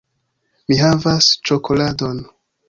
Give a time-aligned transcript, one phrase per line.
[0.71, 2.25] "Mi havas ĉokoladon!"